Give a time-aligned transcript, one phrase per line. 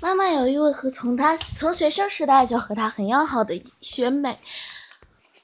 [0.00, 4.38] 妈妈有一位和从她从学生时代就和她很要好的学妹，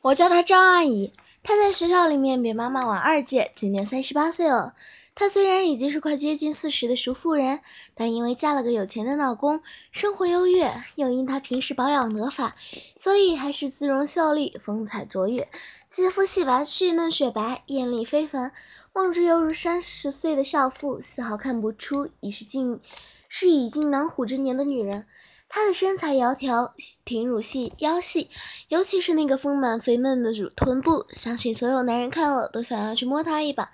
[0.03, 1.13] 我叫她张阿姨。
[1.43, 4.75] 她在学校里面比妈妈晚二届，今年三十八岁了。
[5.17, 7.61] 她虽然已经是快接近四十的熟妇人，
[7.95, 12.55] 但因为嫁了个有钱的老公，生活优越，又因她平时保养得法，
[12.97, 15.49] 所以还是姿容秀丽，风采卓越，
[15.91, 18.53] 肌肤细白细嫩雪白，艳丽非凡，
[18.93, 22.81] 望之犹如三十岁的少妇，丝毫看不出已是近。
[23.37, 25.07] 是已经囊虎之年的女人，
[25.49, 26.71] 她的身材窈窕，
[27.05, 28.31] 挺乳细腰细，
[28.69, 33.71] 尤其是那个丰满肥嫩的乳臀部，相信所有男人看了都想要去摸她一把。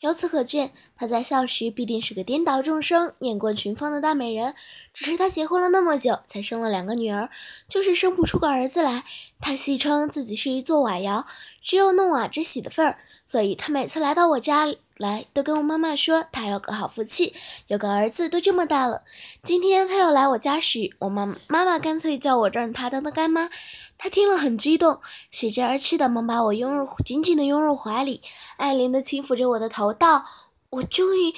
[0.00, 4.54] 由此可见，她在校时必定是个颠倒众生、艳冠群芳的大美人。
[4.94, 7.28] 只是她结婚了那么久，才生了两个女儿，
[7.68, 9.04] 就是生不出个儿子来。
[9.42, 11.26] 她戏称自己是一座瓦窑，
[11.60, 14.74] 只有弄瓦之喜的份儿，所以她每次来到我家。
[15.02, 17.34] 来，都跟我妈妈说，她有个好福气，
[17.66, 19.02] 有个儿子，都这么大了。
[19.42, 23.50] 今天她要来我家时，我妈妈妈干脆叫我让她当她干妈。
[23.98, 28.22] 她听了很激动，喜极而泣的忙把我拥入紧紧的拥入怀里，
[28.58, 30.24] 爱怜的轻抚着我的头，道
[30.70, 31.34] ：“我终于，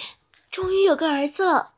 [0.51, 1.70] 终于有个儿子了。”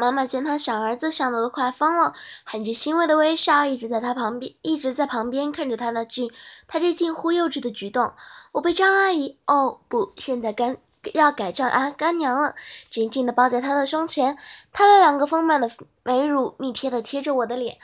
[0.00, 2.12] 妈妈见他想儿子想的都快疯了，
[2.44, 6.30] 含着欣慰的微笑，一直在他旁边，一直在旁边看着他那近，
[6.68, 8.12] 他这近乎幼稚的举动。
[8.52, 10.76] 我被张阿姨，哦不，现在干
[11.14, 12.54] 要改叫阿干娘了，
[12.88, 14.38] 紧紧地抱在他的胸前，
[14.72, 15.68] 他的两个丰满的
[16.04, 17.76] 美乳密贴地贴着我的脸。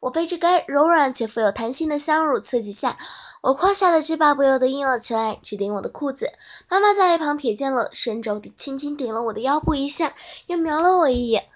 [0.00, 2.98] 我被这该柔软且富有弹性的香乳刺激下，
[3.40, 6.32] 我胯下的鸡巴不由得硬了起来，直顶我的裤子。
[6.68, 10.12] 妈妈在一旁瞥见了，伸手轻轻顶了我的腰部一下，
[10.48, 11.46] 又瞄了我一眼。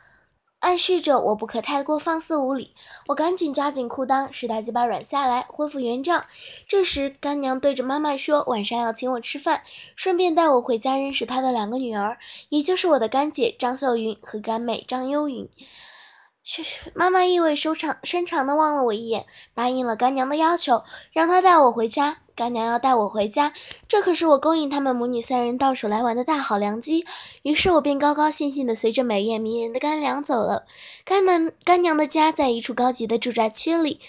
[0.60, 2.74] 暗示着我不可太过放肆无礼，
[3.08, 6.24] 我赶紧加紧裤裆，使大鸡巴软下来，恢复原状。
[6.66, 9.62] 这时，干娘对着妈妈说：“晚上要请我吃饭，
[9.94, 12.18] 顺便带我回家认识她的两个女儿，
[12.48, 15.48] 也就是我的干姐张秀云和干妹张幽云。”
[16.42, 22.18] 嘘妈妈意味深长深长地望了我一眼，答应了干娘的要求，让她带我回家。
[22.36, 23.54] 干娘要带我回家，
[23.88, 27.06] 这可是我勾引他们母女三人到手来玩的大好良机。
[27.42, 30.66] 于是我便高高兴兴地随着美艳迷人的干娘走了。
[31.02, 34.00] 干娘干娘的家在一处高级的住宅区里，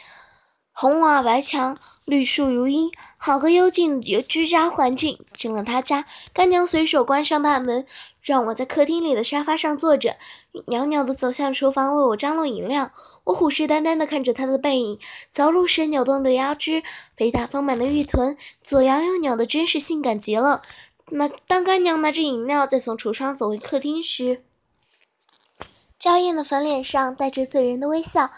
[0.73, 1.77] 红瓦白墙。
[2.07, 5.19] 绿树如茵，好个幽静的居家环境。
[5.35, 7.85] 进了他家，干娘随手关上大门，
[8.21, 10.15] 让我在客厅里的沙发上坐着，
[10.67, 12.91] 袅袅地走向厨房为我张罗饮料。
[13.25, 14.97] 我虎视眈眈地看着她的背影，
[15.29, 16.81] 走路时扭动的腰肢，
[17.17, 20.61] 肥大丰满的玉臀，左摇右扭的真是性感极了。
[21.09, 24.45] 那当干娘拿着饮料再从橱窗走回客厅时，
[25.99, 28.31] 娇艳的粉脸上带着醉人的微笑。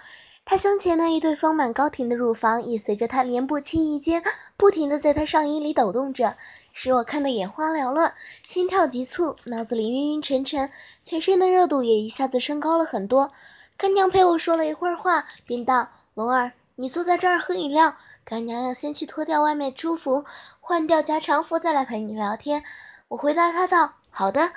[0.50, 4.24] 她胸前那一对丰满高挺的乳房也随着她连步轻移间，
[4.58, 6.36] 不停地在她上衣里抖动着，
[6.74, 8.16] 使我看得眼花缭乱，
[8.48, 10.72] 心跳急促，脑子里晕晕沉沉，
[11.04, 13.32] 全身的热度也一下子升高了很多。
[13.78, 17.94] 干娘陪我说了一会儿话，便道：“龙儿，你坐在这儿喝饮料，
[18.26, 20.26] 干娘要先去脱掉外面初服，
[20.60, 22.64] 换掉加长服，再来陪你聊天。”
[23.10, 24.54] 我回答她道：“好的。”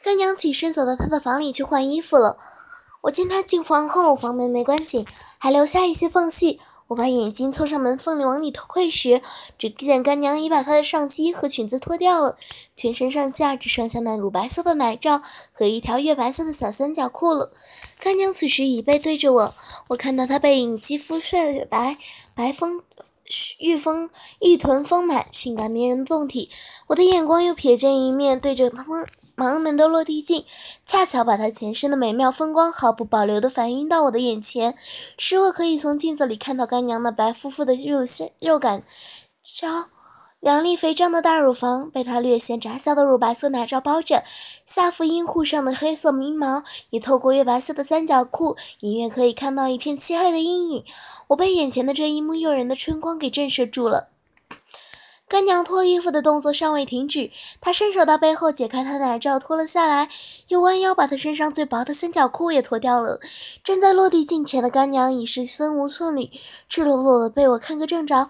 [0.00, 2.38] 干娘起身走到她的房里去换衣服了。
[3.02, 5.06] 我见她进房后，房门没关紧，
[5.38, 6.58] 还留下一些缝隙。
[6.88, 9.22] 我把眼睛凑上门缝里往里偷窥时，
[9.56, 12.36] 只见干娘已把她的上衣和裙子脱掉了，
[12.76, 17.50] 全身上下只剩下那乳白色的奶罩和一条月白色的小三角裤了。
[17.98, 19.54] 干娘此时已背对着我，
[19.88, 21.96] 我看到她背影，肌肤雪白，
[22.34, 22.82] 白丰
[23.58, 26.50] 玉丰玉臀丰满，性感迷人的胴体。
[26.88, 28.84] 我的眼光又瞥见一面对着方。
[29.36, 30.44] 盲门的落地镜，
[30.84, 34.76] 恰巧把她前身的美妙风光毫不保留地反映到我的眼前，
[35.16, 38.84] 使我可以从镜子里看到干娘那白乎乎的肉线、肉感、
[39.42, 39.86] 娇、
[40.38, 44.22] 两粒肥胀的大乳房被她略显窄小的乳白色奶罩包着，
[44.66, 50.84] 下腹阴户上的黑色迷毛也透过月白色的三角裤，隐约可以看到一片漆黑的阴影。
[51.28, 54.11] 我被眼前的这一幕诱人的春光给震慑住了。
[55.32, 60.10] 干娘脱衣服的动作尚未停止，她伸手到背后解开她奶罩，脱了下来，
[60.48, 63.18] 又弯腰把她身上最薄的三角裤也脱掉了。
[63.64, 66.28] 站在落地镜前的干娘已是身无寸缕，
[66.68, 68.28] 赤裸裸的被我看个正着。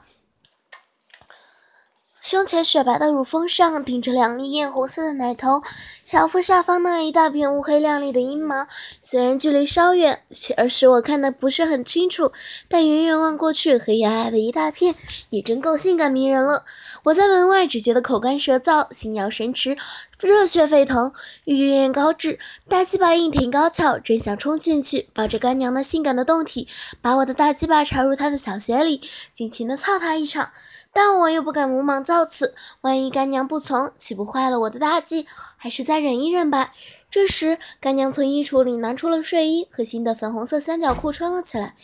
[2.22, 5.60] 胸前雪白的乳峰上顶着两粒艳红色的奶头，
[6.06, 8.68] 小腹下方那一大片乌黑亮丽的阴毛，
[9.02, 10.22] 虽然距离稍远，
[10.56, 12.30] 而使我看得不是很清楚，
[12.68, 14.94] 但远远望过去，黑压压的一大片，
[15.30, 16.64] 也真够性感迷人了。
[17.02, 19.76] 我在门外只觉得口干舌燥，心摇神驰，
[20.20, 21.12] 热血沸腾，
[21.44, 22.38] 欲焰高炽，
[22.68, 26.68] 大鸡巴硬挺高翘，真想冲进去抱着干娘那性感的胴体，
[27.00, 29.00] 把我的大鸡巴插入她的小穴里，
[29.34, 30.52] 尽情的操她一场。
[30.92, 35.26] 但我又不敢鲁莽造次，万一干娘不从，岂不坏了我的大计？
[35.56, 36.74] 还是再忍一忍吧。
[37.10, 41.74] 这时，干娘从衣橱里拿出了睡衣和新的粉红色三角裤穿了起来。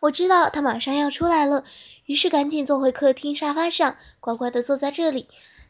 [0.00, 1.64] 我知道她马上要出来了，
[2.06, 5.28] 于是赶紧坐回客厅沙发上，乖乖地坐在这里。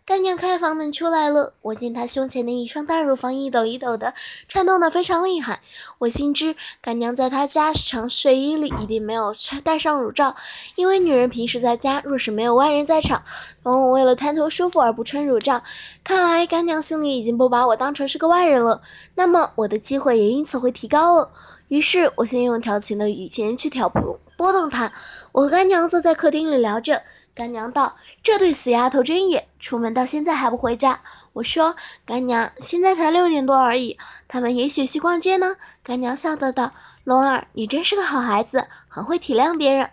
[0.09, 4.15] 干娘开房门出来了，我见她胸前的一双大乳房一抖一抖的，
[4.49, 5.61] 颤动得非常厉害。
[5.99, 10.35] 我心知干娘在她家常睡衣里一定没有戴上乳罩，
[10.77, 13.23] 因为女人平时在家若是没有外人在场，
[13.65, 15.63] 往往为了贪图舒服而不穿乳罩。
[16.03, 18.81] 看来干娘心里已经不把我当成是个外人了，
[19.17, 21.31] 那么我的机会也因此会提高了。
[21.69, 24.91] 于是，我先用调情的语气去挑拨拨动她。
[25.33, 27.03] 我和干娘坐在客厅里聊着。
[27.39, 31.01] 干娘道：“这对死丫头真野，出门到现在还不回家。”
[31.35, 33.97] 我说：“干娘，现在才六点多而已，
[34.27, 35.55] 他们也许去逛街呢。”
[35.85, 36.73] 干娘笑着道
[37.05, 39.89] ：“龙儿，你真是个好孩子，很会体谅别人。”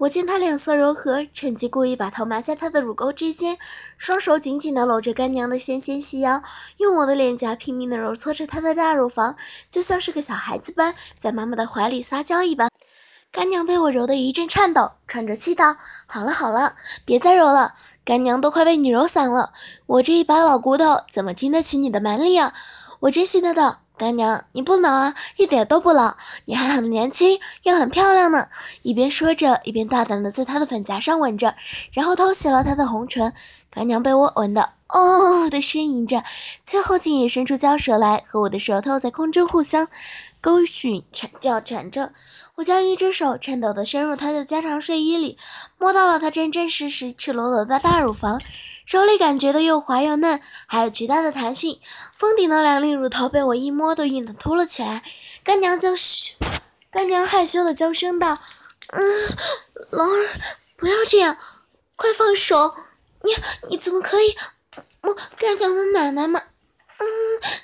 [0.00, 3.56] 我见她脸色柔和，趁机故意把头埋在她的乳沟之间，
[3.96, 6.42] 双手紧紧地搂着干娘的纤纤细腰，
[6.76, 9.36] 用我的脸颊拼命地揉搓着她的大乳房，
[9.70, 12.68] 就像是个小孩子般在妈妈的怀里撒娇一般。
[13.32, 16.74] 干娘被我揉得一阵颤抖，喘着气道：“好了好了，
[17.04, 17.74] 别再揉了，
[18.04, 19.52] 干娘都快被你揉散了。
[19.86, 22.52] 我这一把老骨头怎么经得起你的蛮力啊？”
[23.00, 26.16] 我真心的道：“干娘，你不老啊，一点都不老，
[26.46, 28.48] 你还很年轻，又很漂亮呢。”
[28.82, 31.54] 一边说着，一边大胆的在她的粉颊上吻着，
[31.92, 33.32] 然后偷袭了她的红唇。
[33.72, 36.24] 干娘被我吻得哦的呻吟着，
[36.64, 39.88] 最后竟也伸出娇舌来，和我的舌头在空中互相
[40.40, 42.12] 勾吮、缠叫缠着。
[42.56, 45.38] 我将一只手颤抖地伸入她的家常睡衣里，
[45.78, 48.40] 摸到了她真真实实赤裸裸的大乳房，
[48.84, 51.80] 手里感觉的又滑又嫩，还有极大的弹性。
[52.12, 55.02] 封顶的两粒乳头被我一摸都硬得凸了起来。
[55.44, 56.34] 干娘娇羞，
[56.90, 58.36] 干娘害羞的娇声道
[58.92, 59.02] ：“嗯，
[59.90, 60.26] 龙儿，
[60.76, 61.36] 不要这样，
[61.96, 62.74] 快放手！
[63.22, 63.32] 你
[63.68, 64.36] 你怎么可以
[65.00, 66.42] 摸干娘的奶奶嘛？
[66.98, 67.06] 嗯，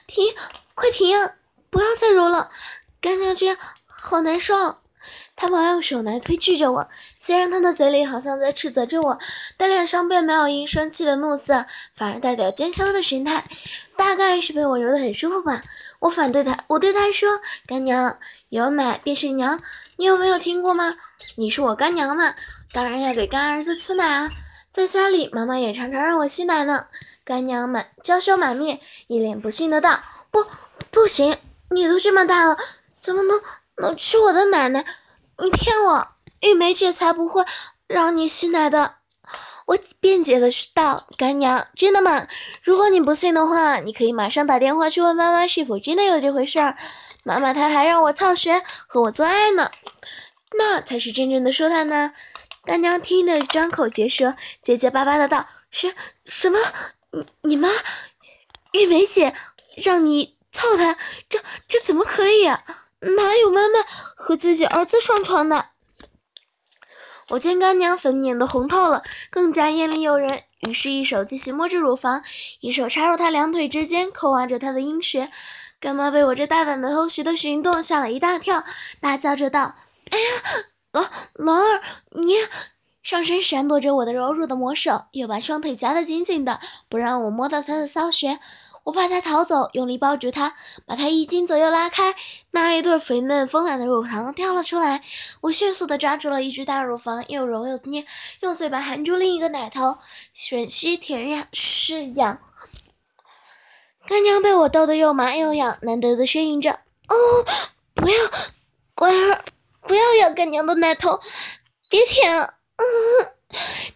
[0.06, 0.35] 停，
[0.75, 1.35] 快停啊！
[1.70, 2.50] 不要再揉了，
[3.00, 3.56] 干娘这样
[3.87, 4.79] 好难受。”
[5.38, 6.88] 他忙用手来推拒着我，
[7.19, 9.19] 虽然他的嘴里好像在斥责着我，
[9.58, 13.44] 但脸上并没有因生气的怒色，反而带点奸笑的神态，
[13.97, 15.62] 大概是被我揉得很舒服吧。
[15.99, 17.29] 我反对他，我对他说
[17.69, 18.19] ：“干娘，
[18.49, 19.61] 有奶便是娘，
[19.97, 20.97] 你有没有听过吗？
[21.35, 22.35] 你是我干娘嘛，
[22.73, 24.31] 当然要给干儿子吃奶啊。
[24.76, 26.88] 在家里，妈妈也常常让我吸奶呢。”
[27.25, 30.00] 干娘满娇羞满面，一脸不信的道
[30.31, 30.44] ：“不，
[30.90, 31.34] 不行，
[31.70, 32.58] 你都这么大了，
[33.00, 33.40] 怎么能
[33.76, 34.84] 能吃我的奶奶？”
[35.43, 36.08] 你骗我，
[36.40, 37.43] 玉梅姐才不会
[37.87, 38.96] 让你吸奶的。
[39.64, 42.28] 我辩解的道：“干娘，真的吗？
[42.62, 46.76] 如果你不信的话，你可以马上打电话去问妈妈是否真的有这回事儿。
[47.25, 49.70] 妈妈她还让我操学和我做爱呢，
[50.58, 52.12] 那才是真正的舒坦呢。”
[52.66, 55.94] 干娘听得张口结舌，结结巴巴的道：“什
[56.26, 56.58] 什么？
[57.12, 57.68] 你你妈
[58.72, 59.32] 玉梅姐
[59.76, 60.98] 让你操她？
[61.28, 62.64] 这这怎么可以啊？”
[63.00, 63.84] 哪有妈妈
[64.16, 65.68] 和自己儿子上床的？
[67.28, 72.24] 我见干娘粉脸都红透了，更加艳丽诱人，于是，一手继续摸着乳房，
[72.60, 75.30] 一手插入她两腿之间，抠挖着她的阴穴。
[75.78, 78.64] 干妈被我这大胆的偷袭的行动吓了一大跳，
[79.00, 79.76] 大叫着道
[80.10, 80.24] ：“哎呀，
[80.96, 81.04] 龙
[81.34, 82.34] 龙儿，你！”
[83.02, 86.58] 上身闪躲着我的柔弱的魔手，又把双腿夹得紧紧的，
[86.88, 88.40] 不让我摸到他的骚穴。
[88.84, 90.54] 我怕他逃走，用力抱住他，
[90.87, 92.14] 把他一惊左右拉开，
[92.50, 95.02] 那一对肥嫩丰满的乳房掉了出来。
[95.42, 98.04] 我迅速地抓住了一只大乳房，又揉又捏，
[98.40, 99.99] 用嘴巴含住另一个奶头，
[100.37, 102.40] 吮吸舔染是痒。
[104.09, 107.14] 干娘被我逗得又麻又痒，难得的呻吟着：“哦，
[107.94, 108.16] 不要，
[108.94, 109.44] 乖儿，
[109.87, 111.21] 不要咬干娘的奶头，
[111.88, 112.55] 别舔啊！”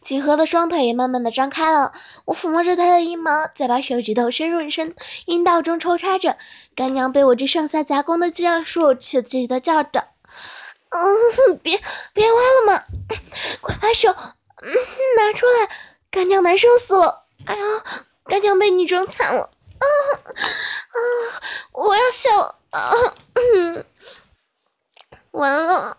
[0.00, 1.92] 几何的双腿也慢慢的张开了，
[2.26, 4.94] 我抚摸着她的阴毛，再把手指头深入深
[5.26, 6.36] 阴道中抽插着。
[6.74, 10.04] 干娘被我这上下夹攻的技术刺激的叫着
[10.90, 11.78] ：“嗯，别
[12.14, 12.84] 别挖了嘛，
[13.60, 14.72] 快把手嗯
[15.16, 15.68] 拿出来！
[16.10, 17.24] 干娘难受死了！
[17.46, 17.62] 哎呀，
[18.24, 19.42] 干娘被你整惨了！
[19.42, 19.84] 啊
[20.24, 20.96] 啊，
[21.72, 22.58] 我要笑了！
[22.70, 22.92] 啊，
[23.34, 23.84] 嗯，
[25.32, 25.98] 完了！”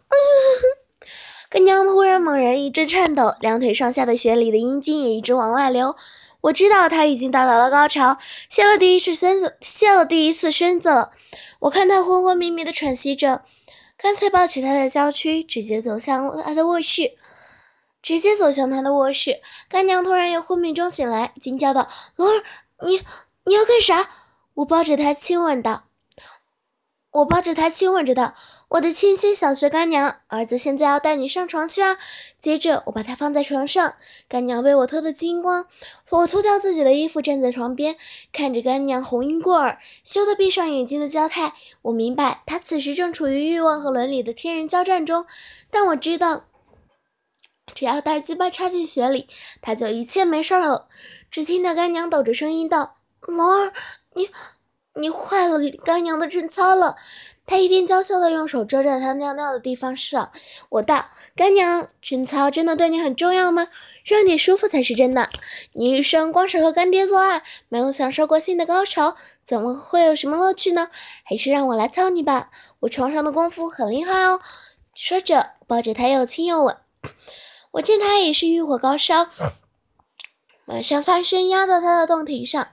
[1.49, 5.95] 干娘突然猛然一阵颤抖，两腿上下的血里的阴茎也一直往外流。
[6.41, 8.17] 我知道她已经达到了高潮，
[8.49, 11.09] 泄了第一次身子，泄了第一次身子了。
[11.59, 13.43] 我看她昏昏迷迷的喘息着，
[13.97, 17.13] 干脆抱起她的娇躯，直接走向她的卧室，
[18.01, 19.41] 直接走向她的卧室。
[19.67, 22.43] 干娘突然由昏迷中醒来，惊叫道：“龙儿，
[22.85, 23.03] 你
[23.43, 24.09] 你要干啥？”
[24.55, 25.83] 我抱着她亲吻道
[27.11, 28.33] ：“我抱着他亲吻着道
[28.71, 31.97] ：“我的亲亲小学干娘，儿子现在要带你上床去啊！”
[32.39, 33.95] 接着我把他放在床上，
[34.29, 35.67] 干娘被我脱得精光，
[36.09, 37.97] 我脱掉自己的衣服站在床边，
[38.31, 41.53] 看着干娘红晕过耳，羞得闭上眼睛的娇态。
[41.81, 45.25] 我明白她此时正处于欲望和伦理的天人交战中，
[45.69, 46.45] 但我知道，
[47.75, 49.27] 只要大鸡巴插进血里，
[49.61, 50.87] 他就一切没事了。
[51.29, 52.95] 只听到干娘抖着声音道
[53.27, 53.73] ：“龙儿，
[54.13, 54.29] 你……”
[54.93, 56.97] 你坏了干娘的贞操了！
[57.51, 60.31] 他一边娇羞的用手遮着他尿尿的地方上。
[60.69, 63.67] 我道：“干娘，贞操真的对你很重要吗？
[64.05, 65.29] 让你舒服才是真的。
[65.73, 70.87] 你一生光是和干爹做爱，没有享受过性的高潮，怎么会有什么乐趣呢？
[71.25, 74.39] 还是让我来操你吧，我床上的功夫很厉害哦。”
[74.95, 76.77] 说着，抱着他又亲又吻。
[77.71, 79.27] 我见他也是欲火高烧，
[80.63, 82.69] 马上翻身压到他的洞体上。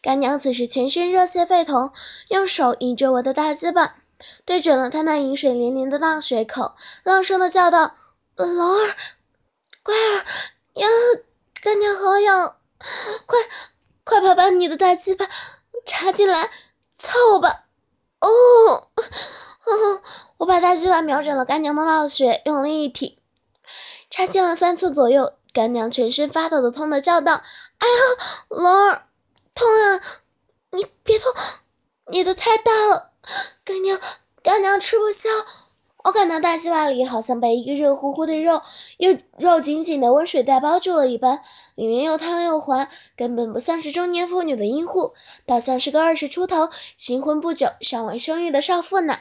[0.00, 1.92] 干娘此时全身热血沸腾，
[2.30, 3.96] 用手引着我的大鸡巴，
[4.44, 6.74] 对准了他那饮水连连的大水口，
[7.04, 7.94] 浪声的叫道
[8.36, 8.96] ：“龙儿，
[9.82, 10.24] 乖儿，
[10.74, 10.88] 呀，
[11.62, 12.56] 干娘好痒，
[13.26, 13.38] 快，
[14.04, 15.28] 快把把你的大鸡巴
[15.84, 16.50] 插进来，
[16.96, 17.64] 操我吧！”
[18.20, 18.28] 哦，
[19.64, 20.02] 哦
[20.38, 23.16] 我把大鸡巴瞄准了干娘的老穴，用力一挺，
[24.10, 25.34] 插进了三寸左右。
[25.52, 27.34] 干娘全身发抖的痛的叫道
[27.78, 29.06] ：“哎呀，龙儿！”
[29.54, 30.00] 痛啊！
[30.70, 31.30] 你别痛，
[32.06, 33.11] 你的太大了，
[33.64, 33.98] 干娘，
[34.42, 35.28] 干娘吃不消。
[36.04, 38.60] 我感到大鸡巴里好像被一个热乎乎的肉
[38.98, 41.40] 又肉紧紧的温水袋包住了一般，
[41.76, 45.14] 里面又烫又滑，根本不像是中年妇女的阴户，
[45.46, 49.20] 倒像是个二十出头、新婚不久、尚未生育的少妇呢。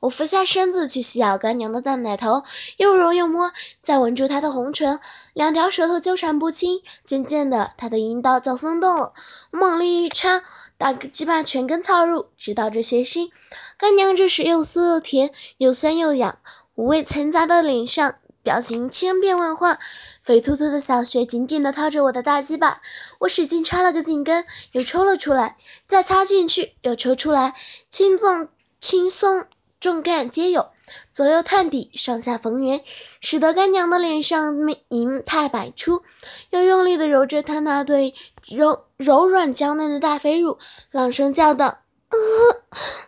[0.00, 2.42] 我俯下身子去吸咬干娘的大奶头，
[2.76, 5.00] 又揉又摸，再吻住她的红唇，
[5.32, 6.82] 两条舌头纠缠不清。
[7.02, 9.12] 渐渐的，她的阴道就松动了，
[9.50, 10.42] 猛力一插，
[10.76, 13.30] 大鸡巴全根操入，直到这血腥。
[13.78, 16.38] 干娘这时又酥又甜，又酸又痒，
[16.74, 19.78] 五味掺杂的脸上，表情千变万化，
[20.22, 22.82] 肥秃秃的小穴紧紧地套着我的大鸡巴，
[23.20, 25.56] 我使劲插了个紧根，又抽了出来，
[25.86, 27.54] 再插进去，又抽出来，
[27.88, 29.46] 轻重轻松。
[29.84, 30.70] 重干皆有，
[31.12, 32.82] 左右探底，上下逢源，
[33.20, 34.56] 使得干娘的脸上
[34.88, 36.02] 银态百出。
[36.48, 38.14] 又用力地揉着她那对
[38.50, 40.56] 柔柔软娇嫩的大肥乳，
[40.90, 41.66] 朗声叫道
[42.08, 42.16] ：“啊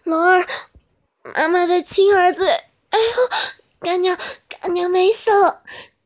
[0.02, 0.46] 龙儿，
[1.22, 2.46] 妈妈的亲儿子！
[2.46, 3.30] 哎呦，
[3.80, 4.14] 干娘，
[4.46, 5.62] 干娘美死了！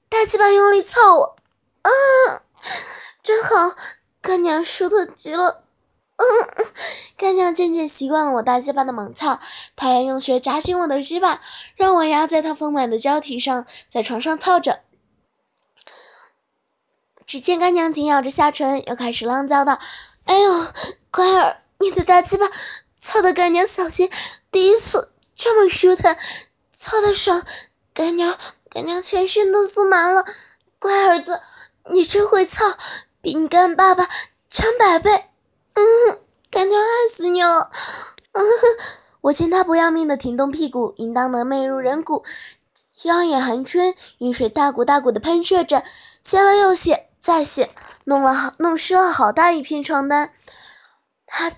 [0.09, 1.37] 大鸡巴用力操我，
[1.83, 1.91] 啊，
[3.25, 3.75] 真好，
[4.23, 5.65] 干娘舒坦极了。”
[6.21, 6.67] 嗯，
[7.17, 9.41] 干娘渐渐习惯了我大鸡巴的猛操，
[9.75, 11.41] 她也用穴夹紧我的鸡巴，
[11.77, 14.81] 让我压在她丰满的娇体上，在床上操着。
[17.25, 19.79] 只见干娘紧咬着下唇，又开始浪叫道
[20.27, 20.67] ：“哎呦，
[21.11, 22.47] 乖儿，你的大鸡巴
[22.99, 24.11] 操的干娘小穴
[24.51, 26.19] 第一次这么舒坦，
[26.77, 27.43] 操的爽，
[27.95, 28.37] 干娘
[28.69, 30.27] 干娘全身都酥麻了。
[30.79, 31.41] 乖儿子，
[31.93, 32.77] 你真会操，
[33.23, 34.07] 比你干爸爸
[34.51, 35.29] 强百倍。”
[35.75, 36.19] 嗯，
[36.51, 37.71] 干娘爱死你了！
[38.33, 38.45] 嗯，
[39.23, 42.25] 我见他不要命的挺动屁股，应当能媚入人骨，
[43.05, 45.83] 腰眼含春，雨水大股大股的喷射着，
[46.23, 47.71] 泄了又泄，再泄，
[48.05, 50.33] 弄了好弄湿了好大一片床单。
[51.27, 51.53] 他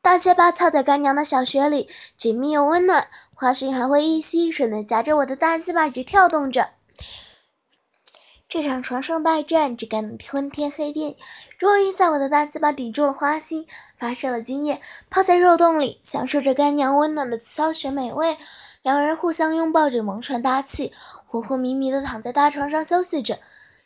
[0.00, 6.70] 大结巴操在干娘的小穴里，紧密又温暖，花心还会一吸一吮的夹着我的大鸡巴直跳动着。
[8.52, 11.16] 这场床上大战只干得昏天黑地，
[11.56, 13.66] 终于在我的大鸡巴抵住了花心，
[13.96, 14.78] 发射了精液，
[15.08, 18.36] 泡在肉洞里，享受着干娘温暖的骚血美味。
[18.82, 20.92] 两人互相拥抱着，蒙喘大气，
[21.24, 23.38] 昏昏迷迷的躺在大床上休息着。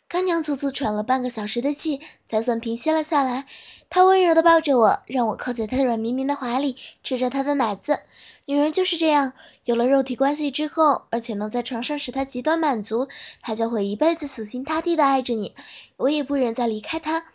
[0.09, 3.45] 干娘足足喘了半个小时的气，才算平息了下来。
[3.89, 6.75] 她温柔的抱着我，让我靠在她软绵绵的怀里，
[7.07, 8.01] 吃着他的奶子。
[8.47, 9.31] 女人就是这样，
[9.63, 13.07] 有了肉体关系之后，而且能在床上使她极端满足，
[13.39, 15.55] 她就会一辈子死心塌地的爱着你。
[15.95, 17.27] 我也不忍再离开她。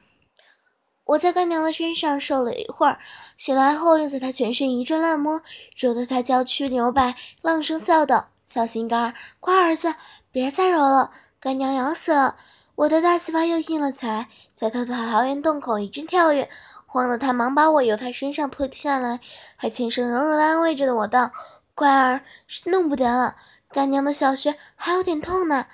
[1.06, 2.98] 我在干娘的身上受了一会儿，
[3.38, 5.40] 醒来后又在她全身一阵乱摸，
[5.74, 9.94] 揉得她娇躯扭摆，浪声笑道：“小心肝儿，乖儿子，
[10.30, 11.10] 别再揉了，
[11.40, 12.36] 干娘痒死了。”
[12.76, 16.50] 我的大鸡巴又硬了起来，在她的桃源洞口一阵跳跃。
[16.92, 19.18] 慌得他忙把我由他身上脱下来，
[19.56, 21.32] 还轻声柔柔的安慰着我道
[21.74, 22.20] ：“乖儿，
[22.66, 23.34] 弄不得了，
[23.70, 25.68] 干娘的小穴还有点痛呢。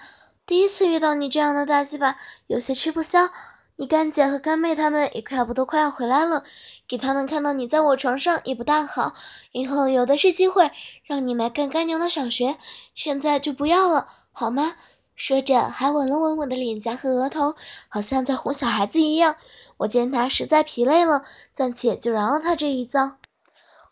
[0.46, 3.30] 第一次遇到你这样的大鸡巴，有些吃不消。
[3.78, 6.44] 你干姐和干妹他们也差不多快要回来了，
[6.86, 9.12] 给他们看到你在我床上也不大好。
[9.50, 10.70] 以后有的是机会
[11.02, 12.56] 让你来干干娘的小穴，
[12.94, 14.76] 现在就不要了，好吗？”
[15.18, 17.56] 说着还吻了吻我的脸颊和额头，
[17.88, 19.34] 好像在哄小孩子一样。
[19.78, 23.18] 我见他实在疲累了，暂且就饶了他这一遭。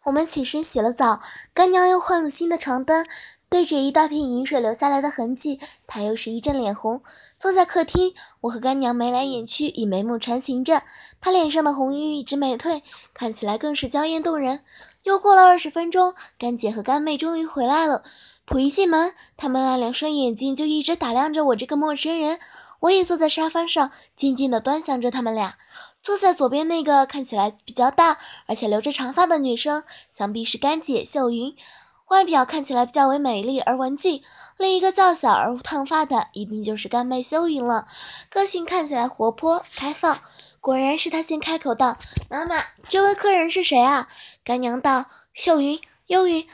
[0.04, 1.20] 我们起身洗了澡，
[1.52, 3.04] 干娘又换了新的床单，
[3.48, 7.02] 对着一大片饮水流下来的痕迹，她又是一阵脸红。
[7.36, 10.84] 坐在客厅，我和干娘眉来眼去，以眉目传情着，
[11.20, 14.60] 她脸上的红晕一直没退，看起来更是娇艳动人。
[15.02, 18.04] 又过了二十分钟，干姐和干妹终于回来了。
[18.46, 22.38] 甫一进门，他们那两双眼睛就一直打量着我这个陌生人。
[22.80, 25.56] 我也坐在沙发上，静静地端详着他们俩。
[26.00, 31.56] 坐在左边那个看起来比较大，而且留着长发的女生，想必是干姐秀云，
[32.08, 34.22] 外表看起来较为美丽而文静。
[34.56, 37.88] 另一个较小而烫发的，一定就是干妹秀云了，
[38.30, 40.20] 个性看起来活泼开放。
[40.60, 41.96] 果然是她先开口道
[42.30, 44.06] ：“妈妈，这位客人是谁啊？”
[44.44, 46.46] 干娘道：“秀云，幽云。”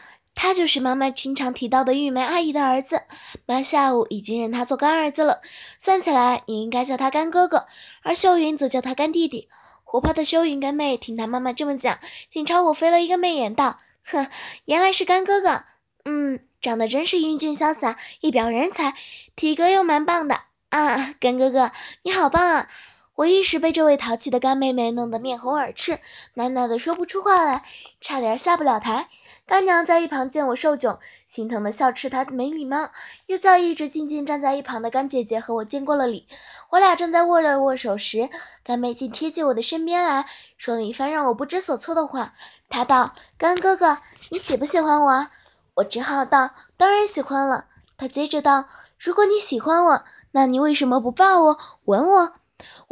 [0.42, 3.02] 他就是妈妈经常提到的玉梅阿姨的儿子，
[3.46, 5.40] 妈下午已经认他做干儿子了，
[5.78, 7.64] 算起来也应该叫他干哥哥，
[8.02, 9.48] 而秀云则叫他干弟弟。
[9.84, 11.96] 活泼的秀云干妹听他妈妈这么讲，
[12.28, 14.26] 竟朝我飞了一个媚眼，道：“哼，
[14.64, 15.62] 原来是干哥哥，
[16.06, 18.94] 嗯，长得真是英俊潇洒，一表人才，
[19.36, 21.70] 体格又蛮棒的啊，干哥哥
[22.02, 22.66] 你好棒啊！”
[23.14, 26.00] 我一时被这位淘气的干妹妹弄得面红耳赤，
[26.34, 27.62] 喃喃的说不出话来，
[28.00, 29.08] 差点下不了台。
[29.44, 32.90] 干娘在一旁见我受窘，心疼的笑斥她没礼貌，
[33.26, 36.26] 又叫一直静静站在一旁的干姐姐和我见过了礼。
[36.70, 38.30] 我俩正在握着握手时，
[38.64, 42.34] 干妹竟贴近我的身边来说了一番让我不知所措的话。
[42.68, 43.98] 她道：“干哥哥，
[44.30, 45.28] 你喜不喜欢我？”
[45.76, 47.66] 我只好道：“当然喜欢了。”
[47.98, 48.64] 她接着道
[48.96, 52.32] ：“如果你喜欢我，那你为什么不抱我、吻我？”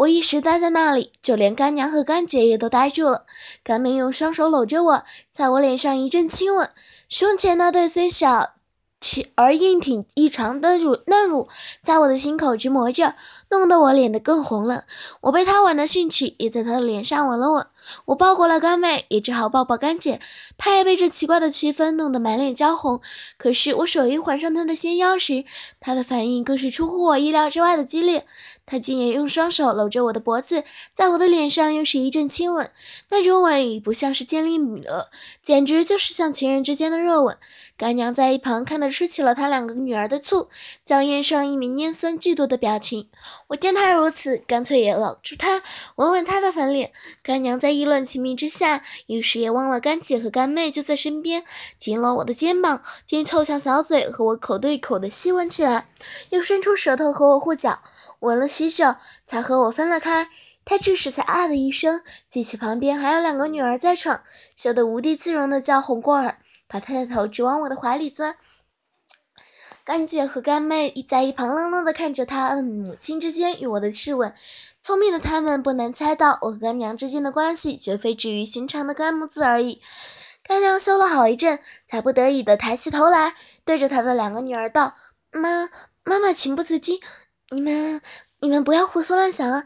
[0.01, 3.27] 我一时呆在那里，就连干娘和干姐也都呆住了。
[3.63, 6.71] 干妹用双手搂着我，在我脸上一阵亲吻，
[7.09, 8.53] 胸前那对虽小。
[9.35, 11.49] 而硬挺异常的乳嫩乳，
[11.81, 13.15] 在我的心口直磨着，
[13.51, 14.85] 弄得我脸得更红了。
[15.23, 17.67] 我被她吻的兴趣，也在她的脸上吻了吻。
[18.07, 20.21] 我抱过了干妹，也只好抱抱干姐。
[20.57, 23.01] 她也被这奇怪的气氛弄得满脸娇红。
[23.37, 25.45] 可是我手一环上她的纤腰时，
[25.81, 28.27] 她的反应更是出乎我意料之外的激烈。
[28.67, 32.71] 她竟也用双手搂着我的脖子，在我的脸上又是一阵亲吻。
[33.11, 35.11] 那种吻已不像是建立米了，
[35.43, 37.37] 简直就是像情人之间的热吻。
[37.81, 40.51] 干娘在一旁看得吃起了她两个女儿的醋，
[40.85, 43.09] 娇艳上一抿拈酸嫉妒的表情。
[43.47, 45.63] 我见她如此，干脆也搂住她，
[45.97, 46.93] 吻吻她的粉脸。
[47.23, 51.43] 干娘在议论情迷之下，一时也忘了干姐和干妹就在身边，
[51.79, 55.89] 紧搂我的肩膀，竟凑向小嘴和我口对口的吸吻起来，
[56.29, 57.81] 又伸出舌头和我护脚，
[58.19, 60.29] 吻了许久，才和我分了开。
[60.67, 64.21] 她这时才啊的一声，记起旁边还有两个女儿在场，
[64.55, 66.37] 羞得无地自容的叫红过耳
[66.71, 66.79] 把。
[66.79, 68.37] 他抬头直往我的怀里钻，
[69.83, 74.33] 干姐和干妹在一旁愣愣地看着他母亲之间与我的质问。
[74.81, 79.83] 聪明的他们不难猜到，我和干娘之间的关系绝非止于寻常的干母子而已。
[80.45, 84.95] 干娘羞了好一阵，才不得已的抬起头来，对着她的两个女儿道
[85.33, 85.69] ：“妈，
[86.05, 87.01] 妈妈情不自禁，
[87.51, 88.01] 你们，
[88.41, 89.65] 你们不要胡思乱想啊。”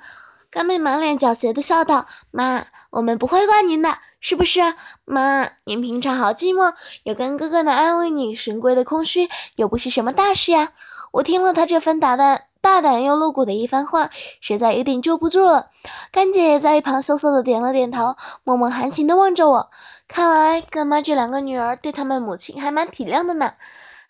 [0.51, 5.47] 干妹满脸狡黠的笑道：“妈，我们不会怪您的。”是不是啊妈？
[5.65, 10.73] 您平常好寂寞，有干哥哥来安慰你，神龟的空虚又不是什么大事呀。
[11.13, 14.09] 我听了他这番大胆、大胆又露骨的一番话，
[14.41, 15.69] 实在有点坐不住了。
[16.11, 19.71] 干姐也在一旁羞涩的点了点头，默默含情的望着我。
[20.09, 23.53] 看来干妈这两个女儿对他们母亲还蛮体谅的呢。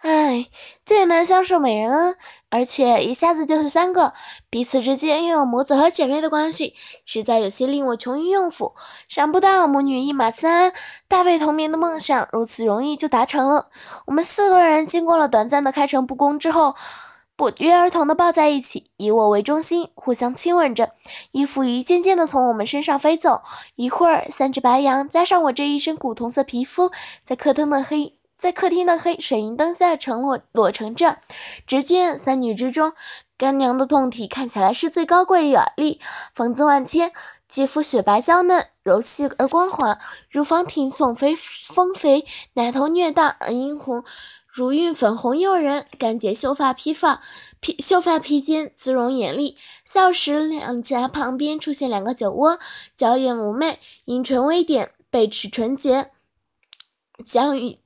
[0.03, 0.47] 唉，
[0.85, 2.17] 最难相守美人恩，
[2.55, 4.13] 而且一下子就是三个，
[4.49, 6.73] 彼此之间又有母子和姐妹的关系，
[7.05, 8.77] 实在有些令我穷于应付。
[9.09, 10.73] 想不到母女一马三，
[11.09, 13.71] 大被同眠的梦想如此容易就达成了。
[14.07, 16.77] 我们四个人经过了短暂的开诚布公之后，
[17.35, 20.93] 不约而同的抱在一起，以我为中心，互相亲吻着。
[21.33, 23.43] 衣服一件件的从我们身上飞走，
[23.75, 26.93] 一会儿，三只白羊加上我这一身古铜色皮肤，
[27.25, 28.14] 在客厅的黑。
[28.37, 31.19] 在客厅的黑水银灯下，成裸裸成着。
[31.67, 32.93] 只见三女之中，
[33.39, 36.01] 干娘的胴体看起来是最高贵雅丽，
[36.35, 37.13] 风姿万千，
[37.49, 44.05] 肌肤雪白娇嫩，柔细而光滑，乳房挺耸肥丰肥，奶头略大而殷红，
[44.47, 45.87] 乳晕粉红诱人。
[45.99, 47.23] 干姐秀发披发，
[47.61, 52.59] 披秀发披肩，姿容艳丽，笑时两颊旁边出现两个酒窝，
[52.95, 56.11] 娇艳妩媚，阴唇微点，背齿纯洁，
[57.25, 57.84] 将与。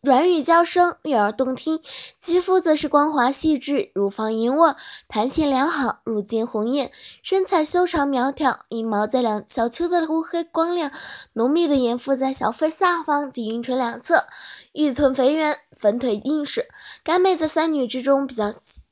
[0.00, 1.78] 软语娇声，悦耳动听；
[2.18, 4.74] 肌肤则是光滑细致，乳房盈握，
[5.06, 6.90] 弹性良好，乳尖红艳，
[7.22, 10.90] 身材修长苗条，阴毛在两小丘的乌黑光亮，
[11.34, 14.24] 浓密的眼腹在小腹下方及阴唇两侧，
[14.72, 16.66] 玉臀肥圆，粉腿硬实。
[17.04, 18.50] 干妹在三女之中比较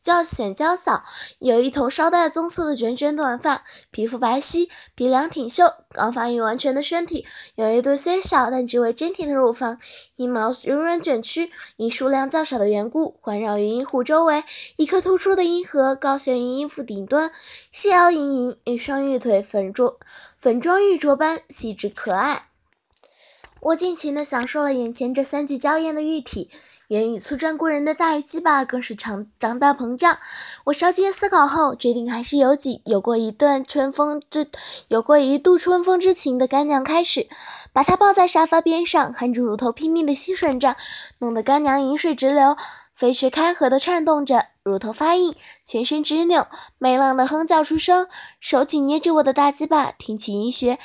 [0.09, 1.05] 较显娇小，
[1.39, 9.79] 有一头稍带棕色的卷卷短发，皮肤白皙，鼻梁挺秀，刚发育完全的身体，有一对虽小但极为坚挺的乳房，
[10.17, 14.43] 阴毛柔软卷曲，因数量较少的缘故，环绕于阴户周围，
[14.77, 17.31] 一颗突出的阴核高悬于阴腹顶端，
[17.71, 19.99] 细腰盈盈，一双玉腿粉着
[20.39, 22.48] 粉妆玉琢般细致可爱。
[23.61, 26.49] 我尽情地享受了眼前这三具娇艳的玉体。
[26.89, 30.17] 圆与粗壮过人的大鱼鸡巴更是长长大膨胀。
[30.65, 34.47] 我稍经思考后，决定还是有几有过一段春风之
[34.89, 37.29] 有过一度春风之情的干娘开始，
[37.75, 40.77] 把她抱在沙发边上，含着乳头拼命的吸吮着，
[41.19, 42.57] 弄得干娘饮水直流，
[42.95, 46.47] 飞穴开合的颤动着，乳头发硬，全身直扭，
[46.79, 48.09] 美浪的哼叫出声，
[48.41, 50.79] 手紧捏着我的大鸡巴，挺起阴穴。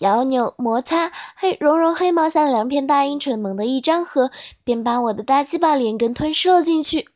[0.00, 4.30] 摇扭摩擦，黑绒绒黑毛下的两片大阴唇猛地一张合，
[4.64, 7.08] 便把我的大鸡巴连根吞噬了进去。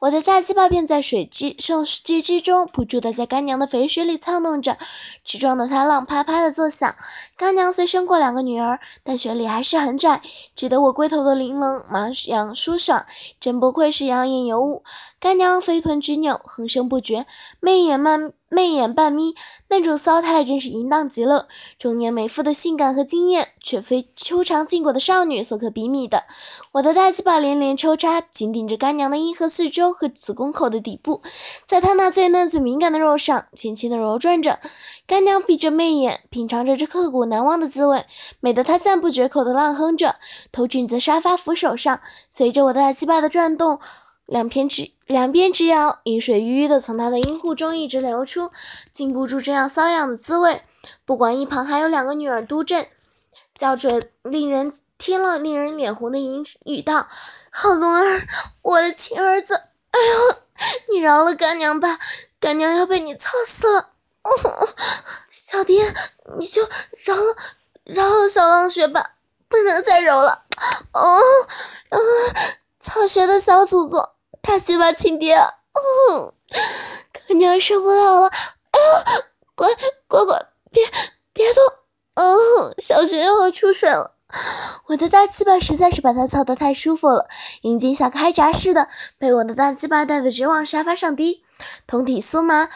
[0.00, 4.78] 我的大鸡巴便在水机受机机中不住的在干娘的肥水里操弄着，
[5.24, 6.94] 直撞得它浪啪啪的作响。
[7.42, 10.22] 干娘虽生过两个女儿，但学历还是很窄，
[10.54, 13.04] 只得我龟头的玲珑麻痒舒爽，
[13.40, 14.84] 真不愧是养眼尤物。
[15.18, 17.26] 干娘飞臀直扭，哼声不绝，
[17.58, 18.32] 媚眼慢。
[18.54, 19.34] 媚眼半眯，
[19.70, 21.48] 那种骚态真是淫荡极了。
[21.78, 26.24] 中年美妇的性感和惊艳，却非初尝禁果的少女所可比拟的。
[26.72, 31.22] 我的大鸡巴连连抽插，紧顶着干娘的阴核四周和子宫口的底部，
[31.64, 34.58] 在她那最嫩最敏感的肉上轻轻的揉转着。
[35.06, 38.04] 干娘闭着媚眼，品尝着这刻骨难忘的滋味，
[38.40, 40.16] 美得他赞不绝口的浪哼着，
[40.52, 41.98] 头枕在沙发扶手上，
[42.30, 43.80] 随着我大鸡巴的转动。
[44.26, 48.50] 两片直两边直摇，饮水郁郁的从他的阴户中一直流出，
[48.92, 50.62] 禁不住这样瘙痒的滋味。
[51.06, 52.86] 不管一旁还有两个女儿督阵，
[53.56, 57.08] 叫着令人听了令人脸红的淫语道
[57.50, 58.22] ：“好龙儿，
[58.62, 59.54] 我的亲儿子，
[59.90, 60.36] 哎呦，
[60.92, 61.98] 你饶了干娘吧，
[62.38, 63.91] 干娘要被你操死了。
[64.22, 64.68] 哦，
[65.30, 65.84] 小爹，
[66.38, 66.62] 你就
[67.04, 67.36] 饶了
[67.84, 69.16] 饶了小浪雪吧，
[69.48, 70.44] 不能再揉了。
[70.92, 71.20] 哦，
[71.90, 72.00] 嗯。”
[72.82, 74.04] 草学的小祖宗，
[74.42, 76.34] 他喜欢亲爹，嗯，
[77.12, 79.22] 干娘受不了了，哎呦，
[79.54, 79.68] 乖
[80.08, 80.84] 乖乖，别
[81.32, 81.62] 别动，
[82.14, 84.16] 嗯，小学要出水了，
[84.86, 87.28] 我的大鸡巴实在是把他操得太舒服了，
[87.62, 91.44] 阴茎像开闸似的，被我的大鸡巴带得直往沙发上滴，
[91.86, 92.68] 通体酥麻。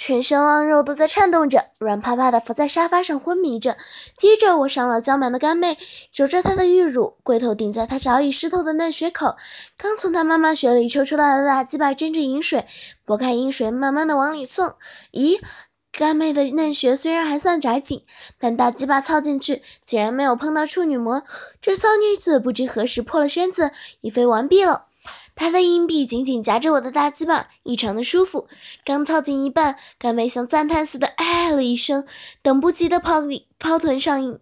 [0.00, 3.76] 全身浪肉都在颤动着，软趴趴的伏在沙发上昏迷着。
[4.16, 5.76] 接着，我上了娇蛮的干妹，
[6.14, 9.34] 揉着她的玉乳，龟头顶在她早已湿透的嫩穴口，
[9.76, 12.64] 刚从她妈妈穴里抽出来的大鸡巴沾着饮水，
[13.04, 14.74] 拨开阴水，慢慢的往里送。
[15.10, 15.40] 咦，
[15.90, 18.04] 干妹的嫩穴虽然还算窄紧，
[18.38, 21.24] 但大鸡巴操进去，竟然没有碰到处女膜。
[21.60, 24.84] 这骚女子不知何时破了身子，已非完毕了。
[25.38, 28.48] 他的硬币紧紧夹着我的大鸡巴，异常的舒服。
[28.84, 32.04] 刚操进一半，干妹像赞叹似的哎了一声，
[32.42, 33.22] 等不及的抛
[33.56, 34.40] 抛臀上瘾。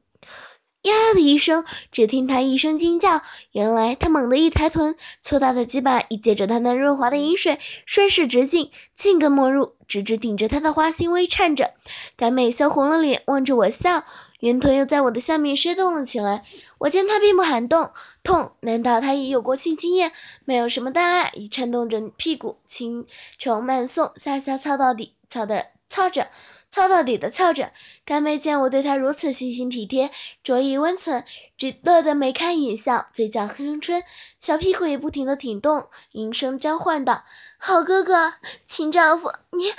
[0.87, 3.21] 呀的一声，只听他一声惊叫，
[3.53, 11.75] 原来他猛地一抬臀，粗大的鸡巴已借着他那润滑的饮水顺势直进，进根没入，直直顶着他的花心微颤着。
[12.17, 14.05] 甘美羞红了脸，望着我笑，
[14.41, 16.45] 圆臀又在我的下面扇动了起来。
[16.79, 17.91] 我见他并不喊动
[18.23, 20.13] 痛，难道他已有过性经验？
[20.45, 23.07] 没有什么大碍，已颤动着屁股，轻
[23.39, 26.29] 重慢送，下下操到底，操的操着。
[26.71, 27.73] 操到底的操着，
[28.05, 30.11] 干妹见我对她如此细心体贴，
[30.43, 31.25] 着意温存，
[31.57, 34.03] 只乐得眉开眼笑，嘴角哼春，
[34.39, 37.25] 小屁股也不停地挺动，音声交换道
[37.57, 38.35] ：“好哥哥，
[38.67, 39.73] 亲丈夫，你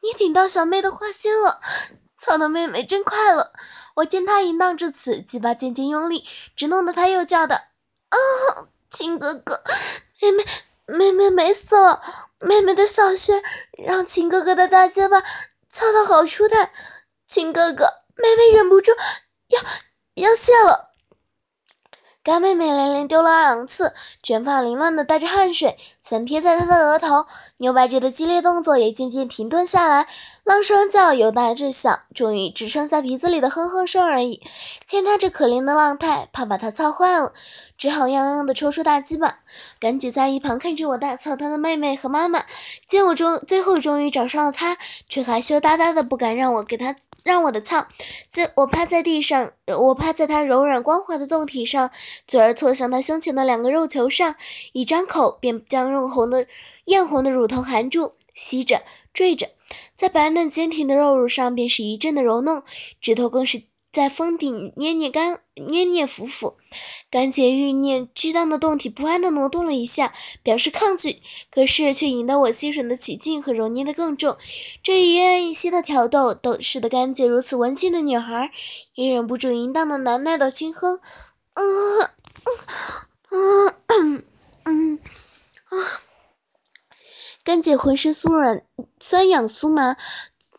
[0.00, 1.60] 你顶到小妹的花心了，
[2.16, 3.52] 操的妹妹真快乐。”
[3.96, 6.24] 我见他淫荡至此，鸡巴渐渐用力，
[6.56, 7.54] 只弄得他又叫的
[8.10, 8.16] ：“啊，
[8.88, 9.62] 亲哥哥，
[10.20, 10.44] 妹妹
[10.86, 12.00] 妹妹美死了，
[12.40, 13.42] 妹妹的小穴
[13.78, 15.22] 让亲哥哥的大鸡巴。”
[15.70, 16.70] 操的好舒坦，
[17.26, 17.84] 亲哥哥，
[18.16, 18.90] 妹妹忍不住
[19.48, 19.60] 要
[20.24, 20.90] 要泄了。
[22.22, 27.24] 干妹妹连连丢了两次，卷发凌乱的带着汗水，散贴在她的额头，
[27.56, 30.06] 扭摆着的激烈动作也渐渐停顿下来。
[30.44, 34.42] 浪声叫由大至小，终于只剩下鼻子里的哼哼声而已。
[34.84, 37.32] 见他这可怜的浪态，怕把他操坏了。
[37.80, 39.38] 只好泱泱的抽出大鸡巴，
[39.78, 42.44] 赶紧在一旁看着我大操他的妹妹和妈妈。
[42.86, 44.76] 见我终最后终于找上了他，
[45.08, 47.86] 却害羞答答的不敢让我给他让我的操。
[48.28, 51.90] 最我趴在地上，我趴在他柔软光滑的胴体上，
[52.26, 54.34] 嘴儿凑向他胸前的两个肉球上，
[54.72, 56.46] 一张口便将肉红的
[56.84, 58.82] 艳红的乳头含住，吸着，
[59.14, 59.48] 坠着，
[59.96, 62.62] 在白嫩坚挺的肉乳上便是一阵的揉弄，
[63.00, 63.69] 指头更是。
[63.92, 66.54] 在峰顶捏捏干捏捏抚抚，
[67.10, 74.36] 干姐欲念激荡的动体不安地挪动了一下，表示抗拒，可是却引得我心神的起劲和揉捏的更重。
[74.80, 78.52] 这一言一息的挑逗，都使得干姐如此文静的女孩
[78.94, 81.00] 也忍不住淫荡的难耐的轻哼
[81.54, 82.00] ：“嗯
[83.32, 84.24] 嗯嗯
[84.64, 84.98] 嗯
[85.64, 85.76] 啊！”
[87.42, 88.62] 干姐浑身酥软、
[89.00, 89.96] 酸痒酥麻。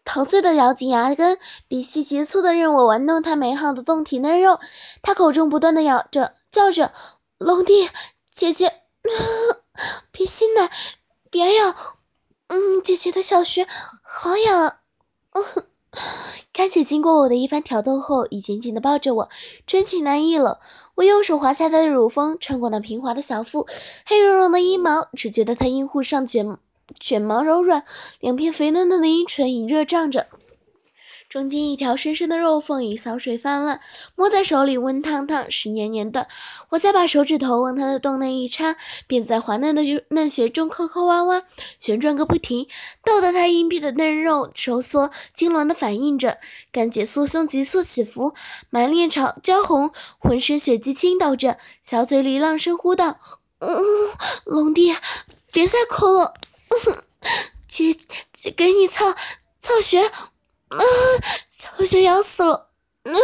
[0.04, 1.38] 陶醉的咬紧牙根，
[1.68, 4.60] 鼻息急促的任我玩弄他美好的胴体嫩肉。
[5.02, 6.92] 他口中不断的咬着，叫着
[7.40, 7.90] ：“龙弟，
[8.30, 8.82] 姐姐，
[10.12, 10.70] 别信奶，
[11.30, 11.76] 别咬，
[12.48, 13.66] 嗯，姐姐的小穴
[14.04, 14.78] 好痒。”
[16.54, 19.30] 干姐经过我的一番挑逗后，已紧紧的抱着我，
[19.66, 20.60] 真情难抑了。
[20.96, 23.68] 我右手滑下她的乳峰，穿过那平滑的小腹，
[24.06, 26.58] 黑茸茸的阴毛，只觉得她阴户上卷。
[27.00, 27.84] 卷毛柔软，
[28.20, 30.28] 两片肥嫩嫩的阴唇隐热胀着，
[31.30, 33.80] 中间一条深深的肉缝已小水泛滥，
[34.16, 36.28] 摸在手里温烫烫，湿黏黏的。
[36.72, 38.76] 我再把手指头往他的洞内一插，
[39.08, 41.44] 便在滑嫩的嫩穴中抠抠挖挖，
[41.80, 42.68] 旋转个不停，
[43.06, 46.38] 逗得他阴蔽的嫩肉收缩，痉挛的反应着。
[46.72, 48.34] 干姐酥胸急速起伏，
[48.70, 53.20] 满脸潮娇红，浑身血迹倾倒着，小嘴里浪声呼道
[53.60, 53.82] ：“嗯，
[54.46, 54.94] 龙弟，
[55.54, 56.34] 别再哭了。”
[57.68, 57.96] 姐
[58.34, 59.14] 姐给你操
[59.60, 60.80] 操穴，啊，
[61.50, 62.70] 小穴痒死了。
[63.04, 63.16] 嗯，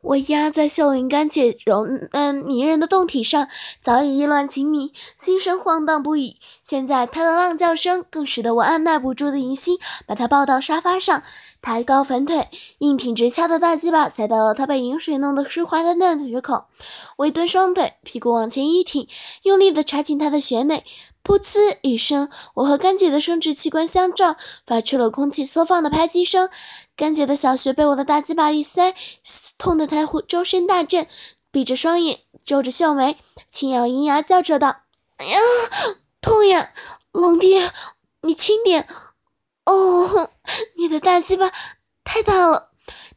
[0.00, 3.48] 我压在秀云干姐柔嗯迷人的胴体上，
[3.80, 6.38] 早已意乱情迷，心神晃荡不已。
[6.64, 11.22] 现在她的浪叫声更使得我按耐不住的淫心，把她抱到沙发上，
[11.62, 16.64] 抬高粉腿，硬挺直翘的大鸡巴塞到了她被饮水弄得湿滑的嫩穴口。
[17.18, 19.06] 我一蹲双腿，屁股往前一挺，
[19.42, 20.84] 用力地插进她的穴内。
[21.30, 24.34] 噗呲一声，我和干姐的生殖器官相撞，
[24.66, 26.50] 发出了空气缩放的拍击声。
[26.96, 28.96] 干姐的小穴被我的大鸡巴一塞，
[29.56, 31.06] 痛得她周身大震，
[31.52, 33.16] 闭着双眼，皱着秀眉，
[33.48, 34.80] 轻咬银牙，叫着道
[35.18, 35.38] ：“哎呀，
[36.20, 36.72] 痛呀！
[37.12, 37.60] 龙弟，
[38.22, 38.88] 你轻点。
[39.66, 40.30] 哦，
[40.78, 41.52] 你的大鸡巴
[42.02, 42.69] 太大了。”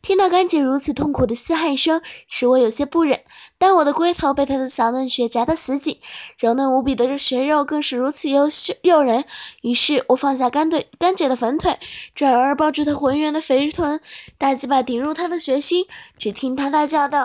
[0.03, 3.23] 听到干姐如此痛苦的嘶喊声，使我有些不忍，
[3.57, 6.01] 但我的龟头被她的小嫩穴夹得死紧，
[6.37, 8.49] 柔嫩无比的穴肉更是如此诱
[8.81, 9.23] 诱人。
[9.61, 11.79] 于是我放下干腿干姐的粉腿，
[12.13, 14.01] 转而抱住她浑圆的肥臀，
[14.37, 15.87] 大鸡巴顶入她的穴心，
[16.17, 17.21] 只听她大叫道：“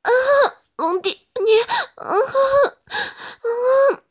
[0.00, 0.10] 啊，
[0.78, 1.60] 龙弟，你，
[1.96, 4.02] 啊，啊！”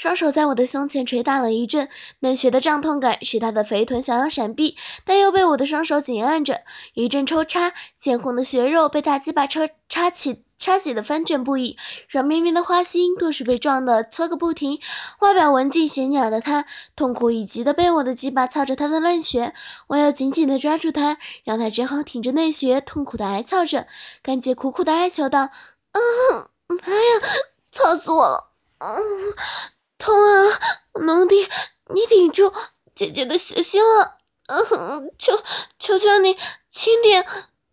[0.00, 1.86] 双手在我的胸前捶打了一阵，
[2.20, 6.62] 嫩穴的胀痛感使他的肥臀想要闪避，但又被我的双手紧按着。
[6.94, 11.76] 一阵抽插，鲜红的血肉被大鸡巴抽插起，插起的翻卷不已，
[12.08, 14.80] 软绵绵的花心更是被撞得搓个不停。
[15.18, 16.64] 外表文静娴雅的他，
[16.96, 19.52] 痛苦以极的被我的鸡巴操着他的嫩穴，
[19.88, 23.86] 我要紧紧的抓住他，让他只好挺着嫩穴，痛苦的挨操着。
[24.22, 25.50] 干姐苦苦的哀求道
[25.92, 26.48] ：“嗯，
[26.84, 27.28] 哎呀，
[27.70, 28.48] 操死我了！”
[28.80, 28.96] 嗯。
[30.00, 30.58] 痛啊，
[30.94, 31.46] 龙弟，
[31.94, 32.50] 你顶住
[32.94, 34.16] 姐姐的血心了，
[34.48, 35.38] 嗯，求
[35.78, 36.34] 求求你
[36.68, 37.24] 轻点，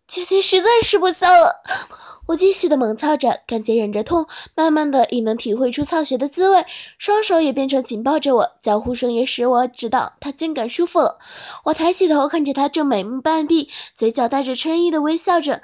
[0.05, 1.63] 姐姐实在吃不消了。
[2.27, 6.65] 我继续的猛操着，干姐忍着痛，慢慢的已能体会出操血的滋味，
[6.97, 11.17] 双手也变成紧抱着我，叫呼声也使我知道她竟感舒服了。
[11.65, 15.61] 我抬起头看着她正美目半闭，嘴角带着嗔意的微笑着。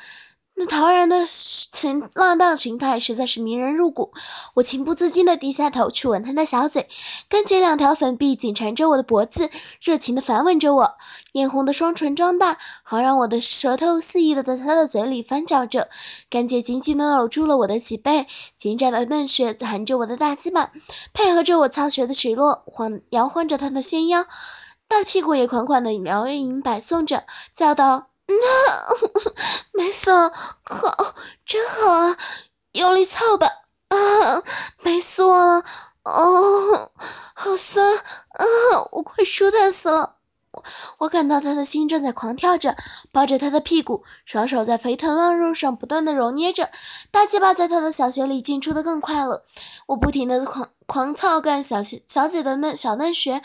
[0.55, 4.13] 那陶然的情浪荡形态实在是迷人入骨，
[4.55, 6.87] 我情不自禁地低下头去吻他的小嘴，
[7.27, 9.49] 干姐两条粉臂紧缠着我的脖子，
[9.81, 10.95] 热情地反吻着我，
[11.33, 15.89] 艳红的双唇张大，好让我的舌头肆意地在她的嘴里翻搅着。
[16.29, 20.71] 干姐紧紧地搂住了我的脊背，紧窄的嫩穴含着我的大鸡巴，
[21.13, 24.25] 配合着我操学的起落，晃摇晃着她的纤腰，
[24.87, 28.12] 大屁股也款款地摇引摆送着，叫道。
[28.27, 30.31] 那 没事了，
[30.63, 32.17] 好，真好啊！
[32.73, 33.47] 用力操吧，
[33.89, 34.43] 啊，
[34.81, 35.63] 美死我了！
[36.03, 36.91] 哦，
[37.33, 38.45] 好酸啊，
[38.91, 40.15] 我快舒坦死了。
[40.99, 42.75] 我感到他的心正在狂跳着，
[43.11, 46.69] 抱着他的屁股，双手在肥臀浪肉上不断的揉捏着，
[47.11, 49.43] 大鸡巴在他的小穴里进出的更快了。
[49.87, 53.41] 我不停的狂狂操干小穴小姐的嫩小嫩穴。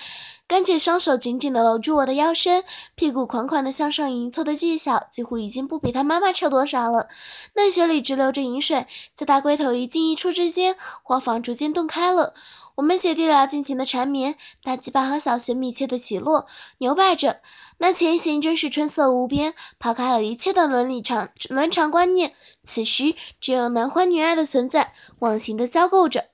[0.49, 7.09] 干姐双手紧紧地搂住我的腰身，屁股款款地向上迎凑的技巧，几乎已经不比她妈妈差多少了。
[7.57, 12.33] 嫩穴里直流着饮水，在大龟头一进一出之间，花房逐渐洞开了。
[12.77, 16.47] 我们姐弟俩尽情的缠绵，大鸡巴和小穴密切的起落，
[16.79, 17.41] 扭摆着。
[17.81, 22.33] 那前行真是春色无边，抛开了一切的伦理常伦常观念，
[22.65, 26.25] 此时只有男欢女爱的存在，忘形的交媾着。